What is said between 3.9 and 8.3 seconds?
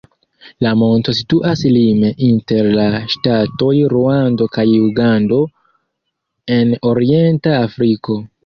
Ruando kaj Ugando en orienta Afriko.